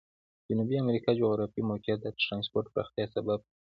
[0.47, 3.49] جنوبي امریکا جغرافیوي موقعیت د ترانسپورت پراختیا سبب شوی.